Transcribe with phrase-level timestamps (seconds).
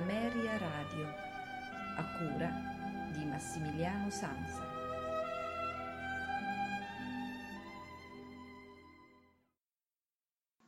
[0.00, 1.14] Ameria Radio,
[1.96, 2.50] a cura
[3.12, 4.64] di Massimiliano Sanza.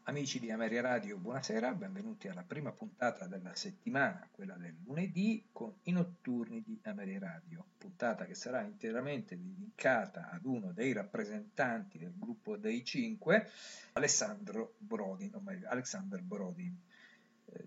[0.03, 5.77] Amici di Ameria Radio, buonasera, benvenuti alla prima puntata della settimana, quella del lunedì, con
[5.85, 12.13] i notturni di Ameria Radio, puntata che sarà interamente dedicata ad uno dei rappresentanti del
[12.19, 13.49] gruppo dei cinque,
[13.95, 16.91] Alessandro Brodin, o meglio, Alexander Brodin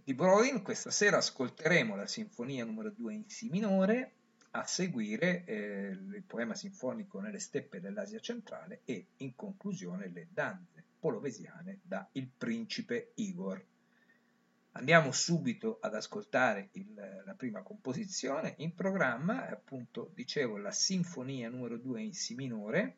[0.03, 0.61] di Brodin.
[0.61, 4.11] Questa sera ascolteremo la sinfonia numero 2 in Si minore,
[4.51, 10.83] a seguire eh, il poema sinfonico nelle steppe dell'Asia centrale e in conclusione le danze
[10.99, 13.63] polovesiane da Il principe Igor.
[14.71, 18.55] Andiamo subito ad ascoltare il, la prima composizione.
[18.57, 22.97] In programma, appunto, dicevo, la sinfonia numero 2 in Si minore,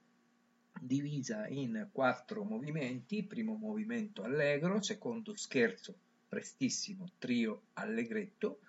[0.80, 3.24] divisa in quattro movimenti.
[3.24, 8.59] Primo movimento allegro, secondo scherzo prestissimo trio allegretto,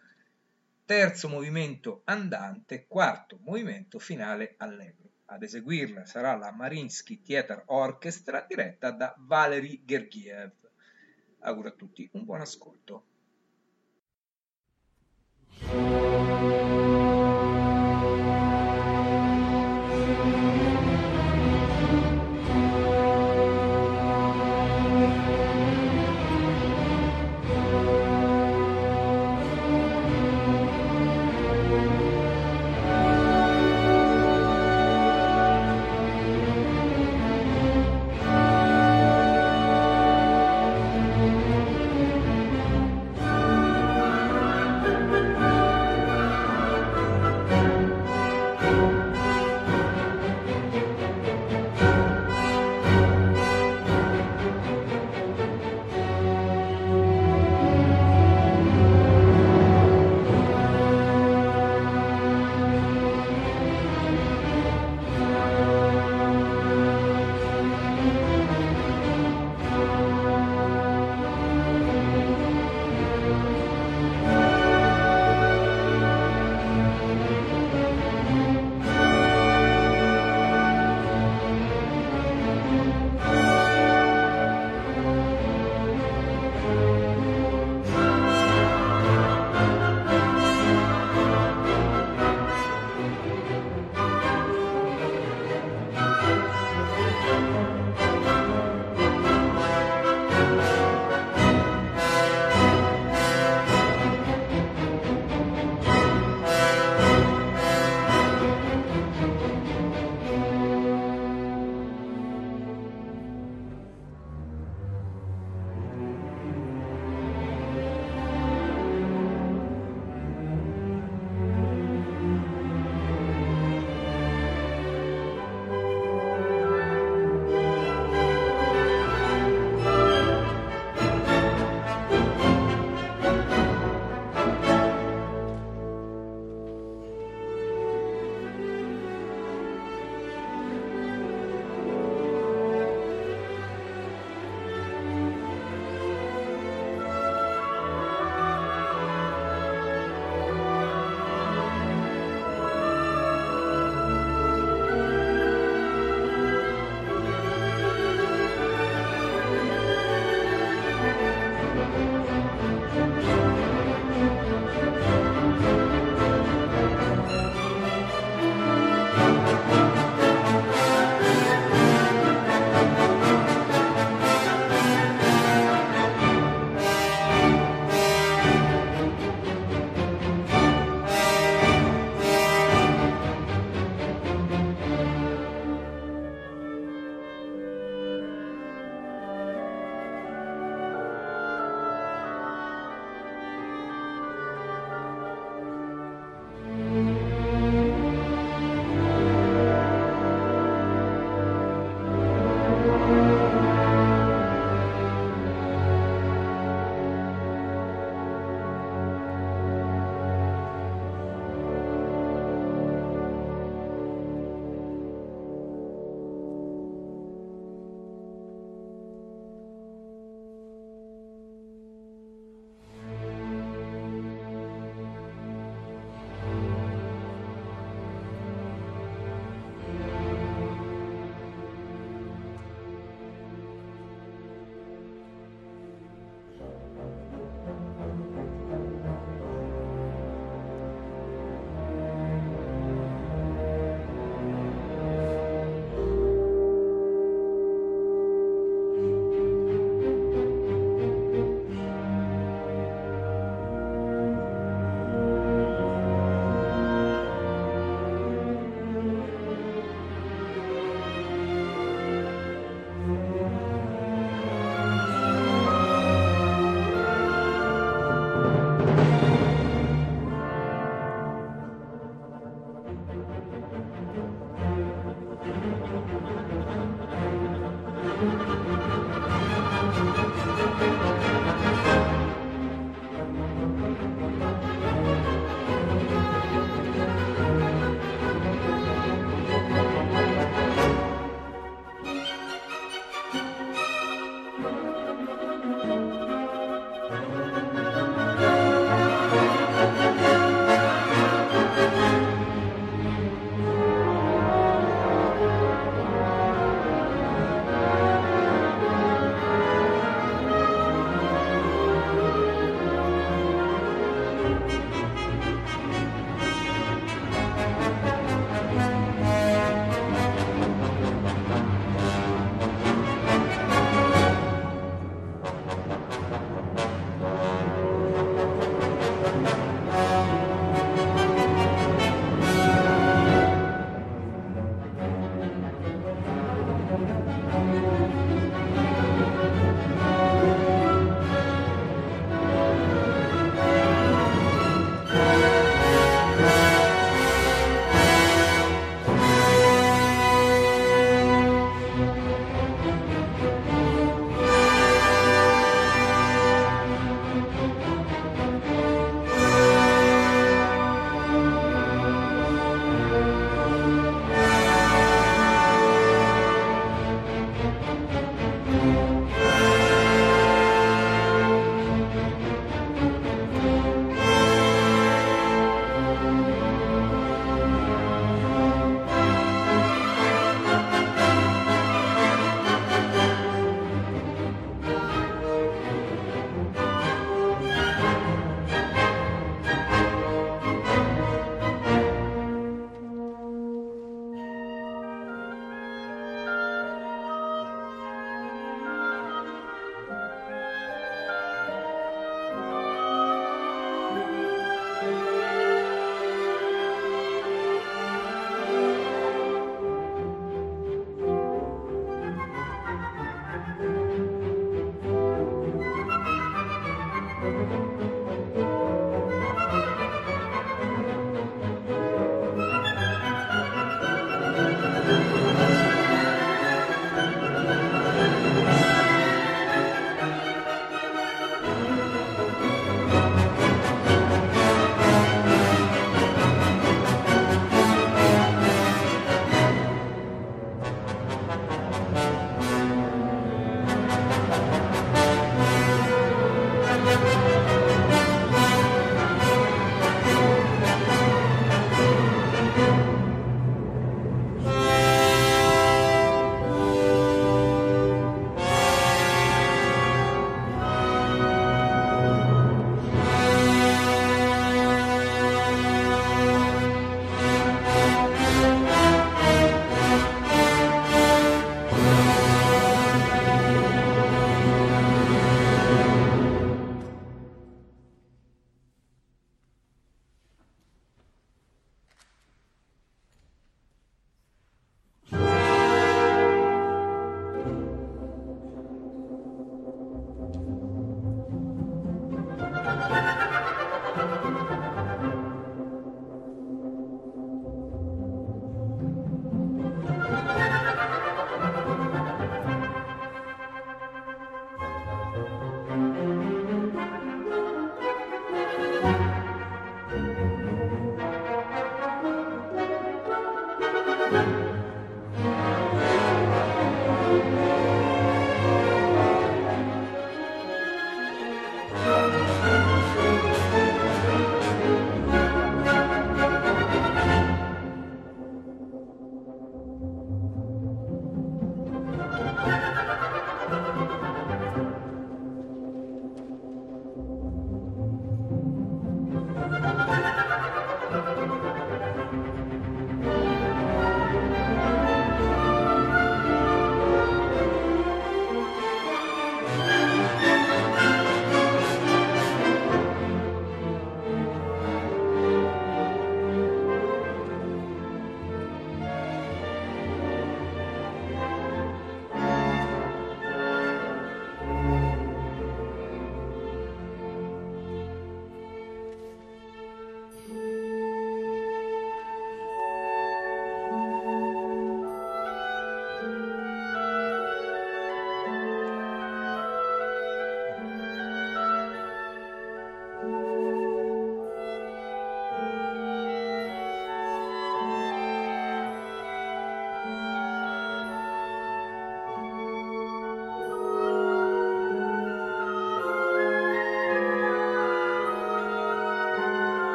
[0.85, 5.07] terzo movimento andante, quarto movimento finale allegro.
[5.27, 10.53] Ad eseguirla sarà la Marinsky Theater Orchestra diretta da Valery Gergiev.
[11.41, 13.05] Auguro a tutti un buon ascolto.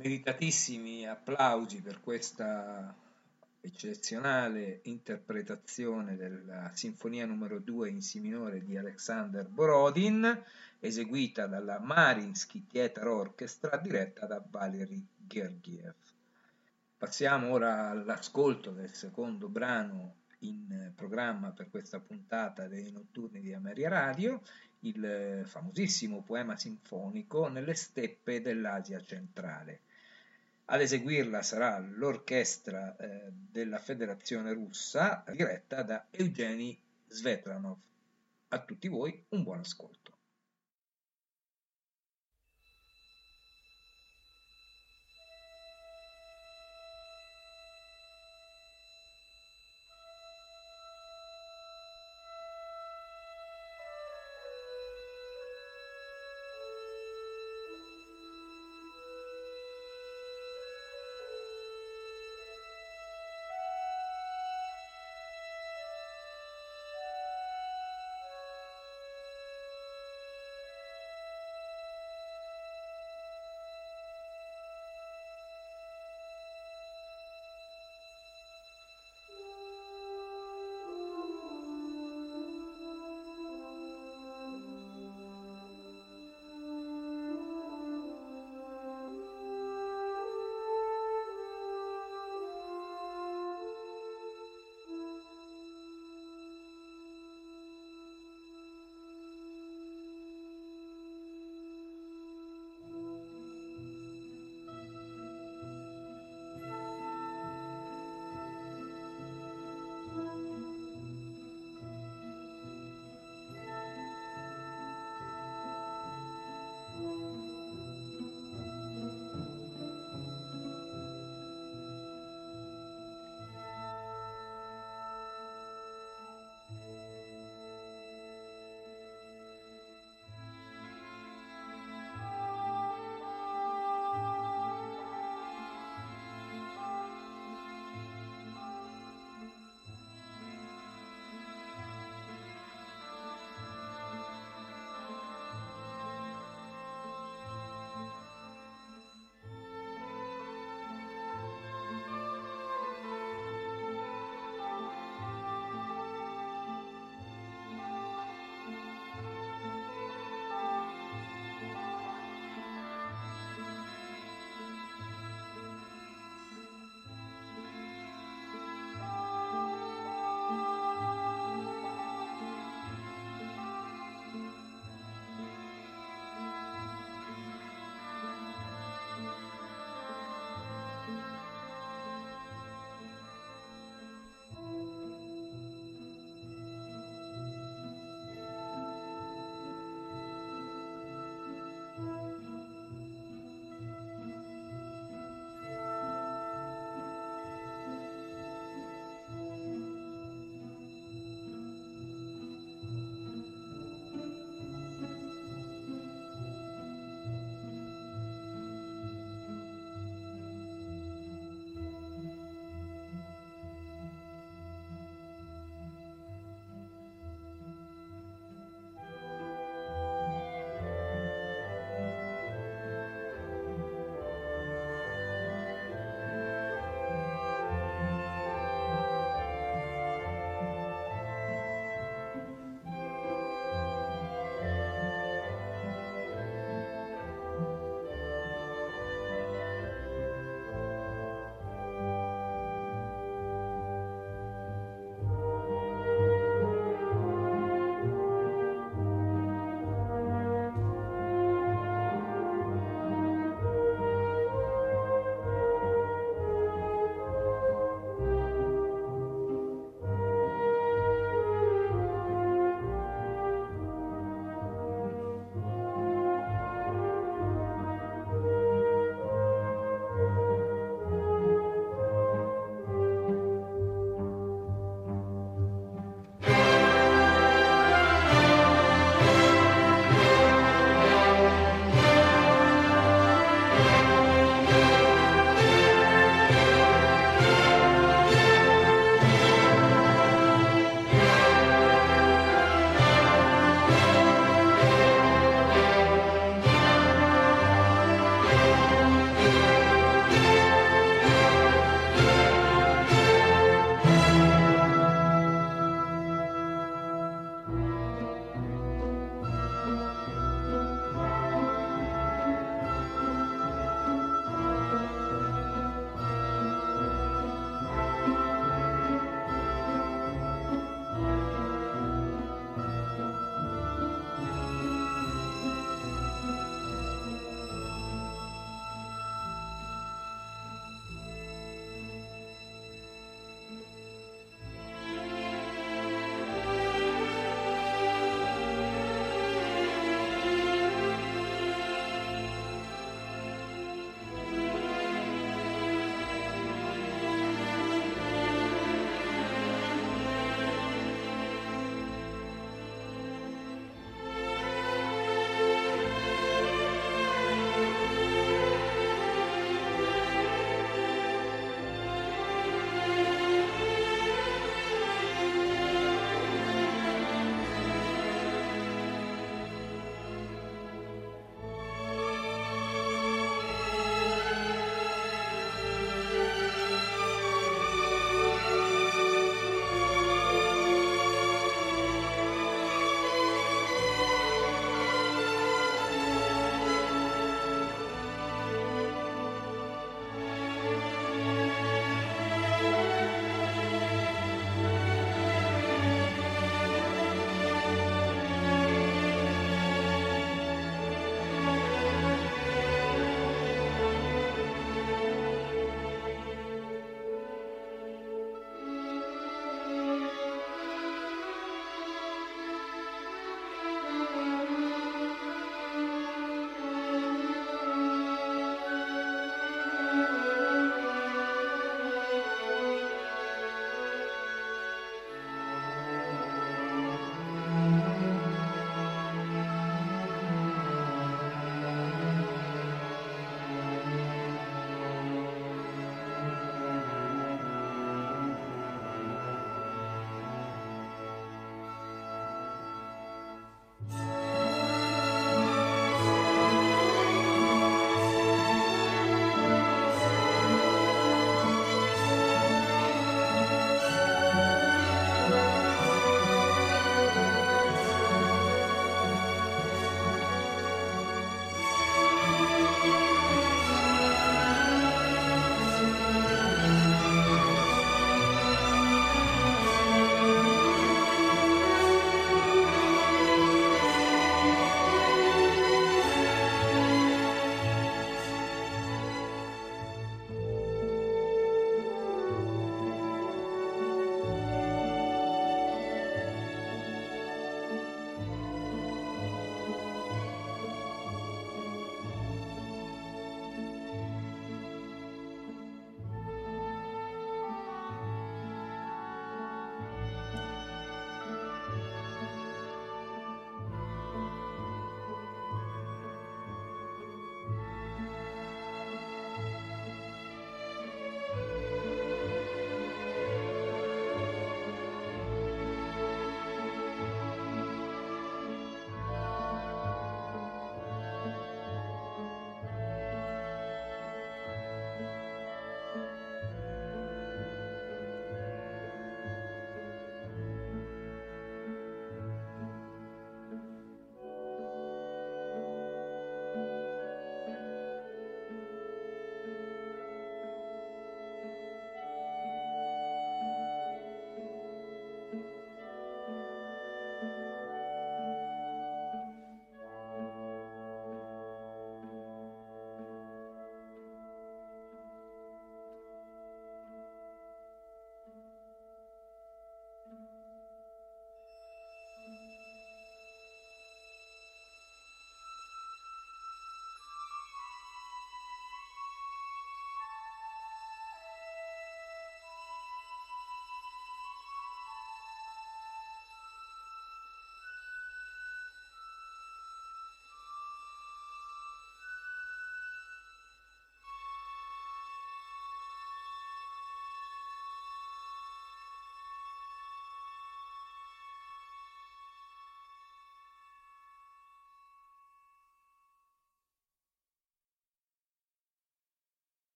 [0.00, 2.96] Meritatissimi applausi per questa
[3.60, 10.42] eccezionale interpretazione della Sinfonia numero 2 in Si minore di Alexander Borodin,
[10.78, 15.94] eseguita dalla Marinsky Theater Orchestra diretta da Valery Gergiev.
[16.96, 23.90] Passiamo ora all'ascolto del secondo brano in programma per questa puntata dei notturni di Ameria
[23.90, 24.40] Radio,
[24.80, 29.80] il famosissimo poema sinfonico Nelle steppe dell'Asia centrale
[30.72, 37.76] ad eseguirla sarà l'orchestra eh, della Federazione Russa diretta da Evgeny Svetlanov.
[38.48, 40.12] A tutti voi un buon ascolto.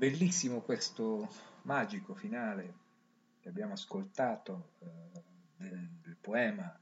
[0.00, 1.28] Bellissimo questo
[1.64, 2.72] magico finale
[3.38, 4.86] che abbiamo ascoltato eh,
[5.58, 6.74] del, del, poema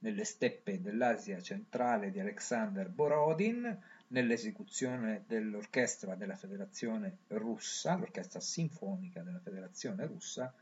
[0.00, 9.40] Nelle steppe dell'Asia centrale di Alexander Borodin nell'esecuzione dell'orchestra della Federazione Russa, l'orchestra sinfonica della
[9.40, 10.52] Federazione Russa,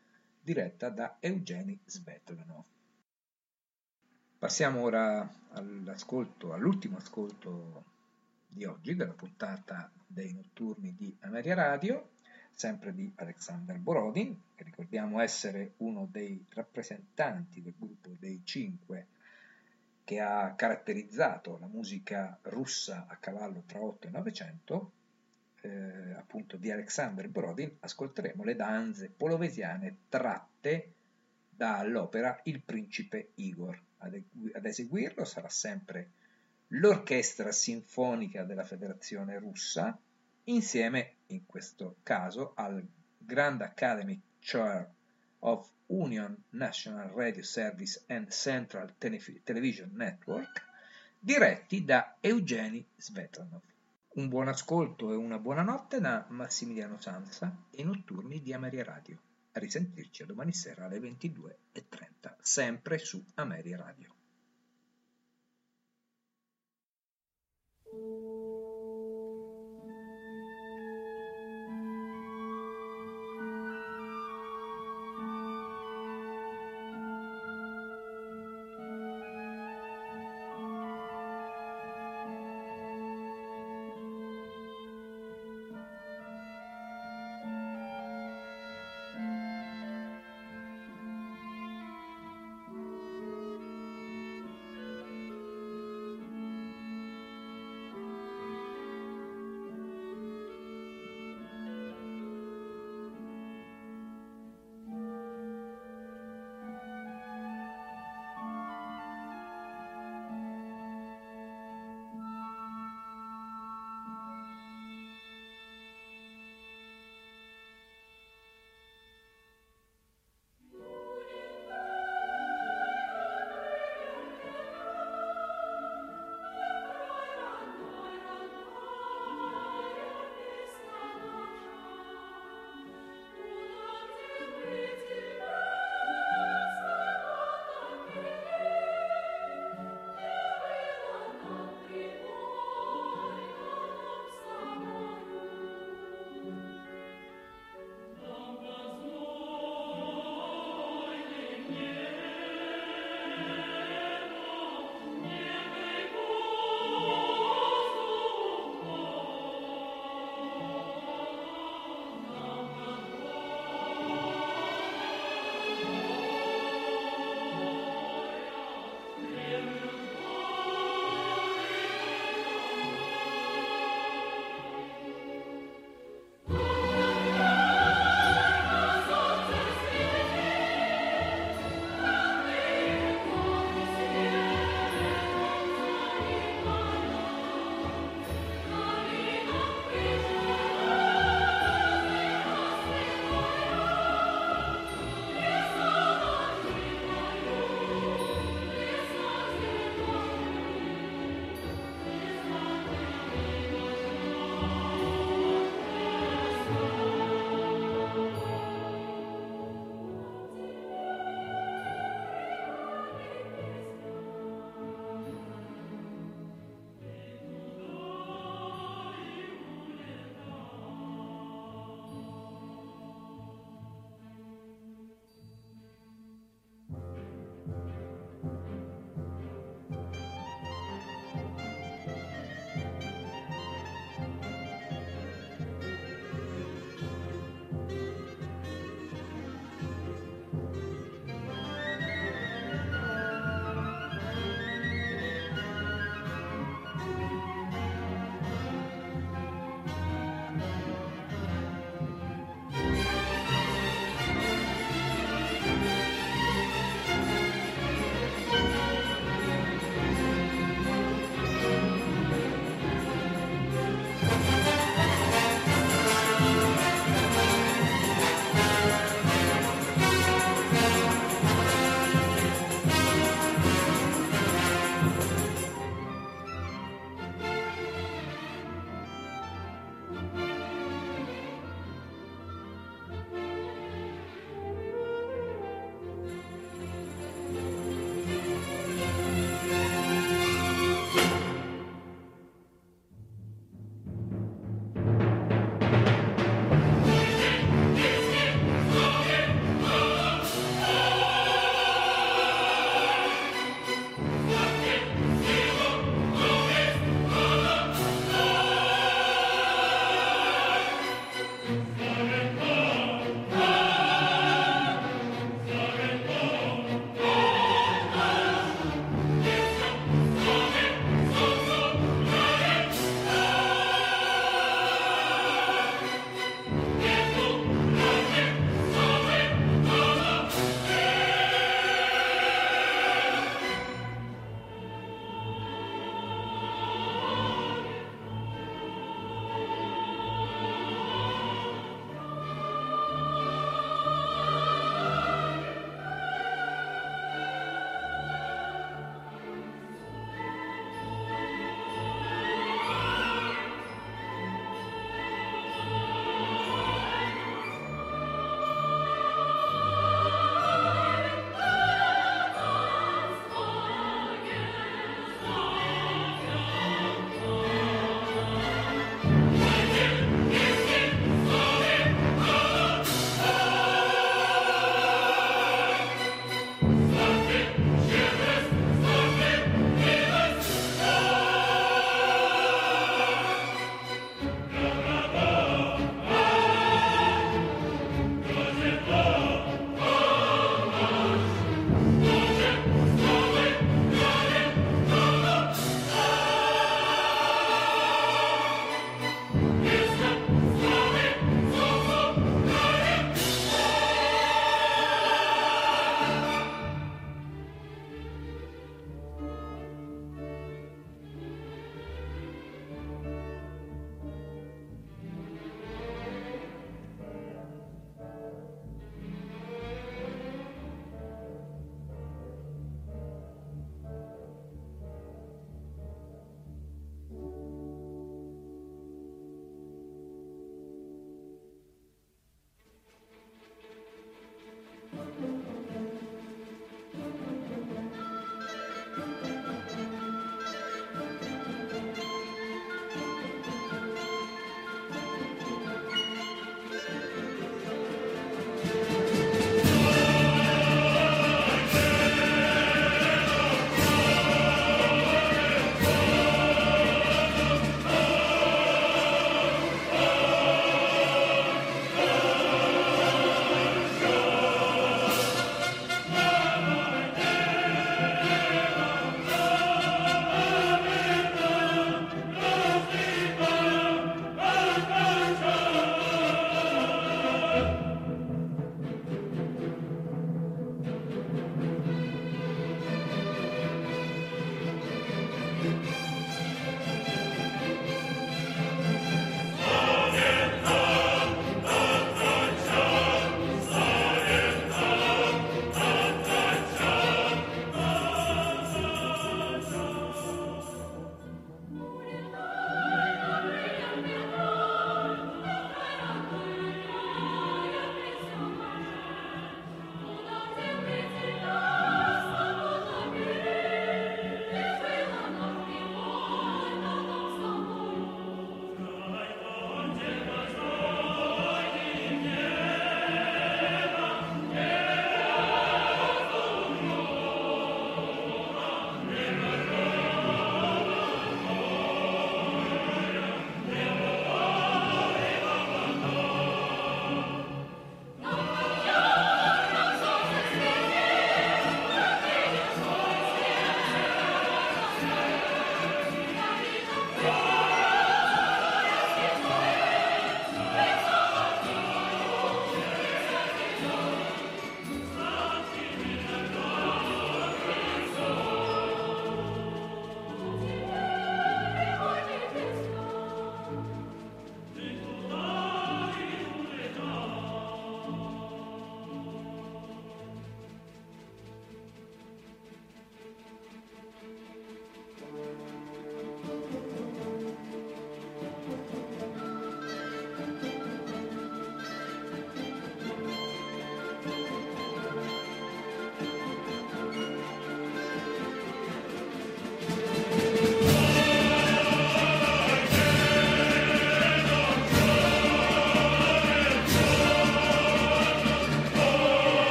[0.40, 2.62] diretta da Eugeni Svetlanov.
[4.38, 7.84] Passiamo ora all'ascolto, all'ultimo ascolto
[8.46, 12.10] di oggi, della puntata dei notturni di Ameria Radio,
[12.50, 19.06] sempre di Alexander Borodin, che ricordiamo essere uno dei rappresentanti del gruppo dei cinque
[20.02, 24.92] che ha caratterizzato la musica russa a cavallo tra 8 e 900,
[25.60, 30.94] eh, appunto di Alexander Borodin, ascolteremo le danze polovesiane tratte
[31.50, 33.78] dall'opera Il principe Igor.
[33.98, 36.12] Ad, ad eseguirlo sarà sempre
[36.72, 39.98] l'Orchestra Sinfonica della Federazione Russa,
[40.44, 44.86] insieme in questo caso al Grand Academic Choir
[45.40, 50.64] of Union National Radio Service and Central Television Network,
[51.18, 53.62] diretti da Eugeni Svetlanov.
[54.14, 59.18] Un buon ascolto e una buona notte da Massimiliano Sansa e notturni di Ameria Radio.
[59.52, 64.17] A risentirci domani sera alle 22.30, sempre su Ameria Radio.
[67.92, 68.37] Música